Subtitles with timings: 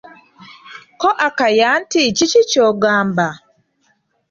[1.01, 3.27] Ko Akaya nti kiki kyogamba?